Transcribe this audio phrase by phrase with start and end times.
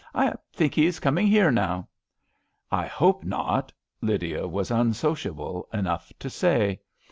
[0.15, 1.87] I think he is coming here now."
[2.71, 6.79] "I hope not," Lydia was un sociable enoygh to say.